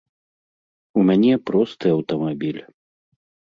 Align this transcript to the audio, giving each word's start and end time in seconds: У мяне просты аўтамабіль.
У 1.01 1.03
мяне 1.09 1.33
просты 1.51 1.85
аўтамабіль. 1.99 2.61